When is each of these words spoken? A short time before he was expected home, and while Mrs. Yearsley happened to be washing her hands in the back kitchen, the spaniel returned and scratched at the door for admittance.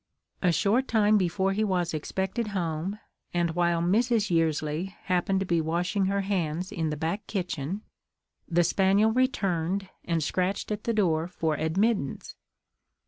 A 0.41 0.51
short 0.51 0.87
time 0.87 1.15
before 1.19 1.53
he 1.53 1.63
was 1.63 1.93
expected 1.93 2.47
home, 2.57 2.97
and 3.35 3.51
while 3.51 3.83
Mrs. 3.83 4.31
Yearsley 4.31 4.95
happened 5.03 5.41
to 5.41 5.45
be 5.45 5.61
washing 5.61 6.05
her 6.05 6.21
hands 6.21 6.71
in 6.71 6.89
the 6.89 6.97
back 6.97 7.27
kitchen, 7.27 7.83
the 8.47 8.63
spaniel 8.63 9.11
returned 9.11 9.89
and 10.03 10.23
scratched 10.23 10.71
at 10.71 10.85
the 10.85 10.93
door 10.95 11.27
for 11.27 11.53
admittance. 11.53 12.35